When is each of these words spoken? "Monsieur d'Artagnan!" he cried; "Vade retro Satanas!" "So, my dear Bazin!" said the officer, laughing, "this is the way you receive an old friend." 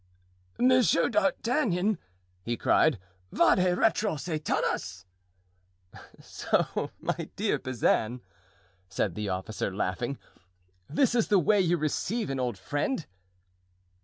"Monsieur 0.57 1.09
d'Artagnan!" 1.09 1.99
he 2.41 2.57
cried; 2.57 2.97
"Vade 3.31 3.77
retro 3.77 4.15
Satanas!" 4.15 5.05
"So, 6.19 6.89
my 6.99 7.29
dear 7.35 7.59
Bazin!" 7.59 8.21
said 8.89 9.13
the 9.13 9.29
officer, 9.29 9.71
laughing, 9.71 10.17
"this 10.89 11.13
is 11.13 11.27
the 11.27 11.37
way 11.37 11.61
you 11.61 11.77
receive 11.77 12.31
an 12.31 12.39
old 12.39 12.57
friend." 12.57 13.05